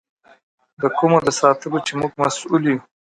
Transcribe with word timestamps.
د 0.81 0.83
کومو 0.97 1.17
د 1.27 1.29
ساتلو 1.39 1.77
چې 1.85 1.93
موږ 1.99 2.11
مسؤل 2.21 2.63
یو. 2.71 2.79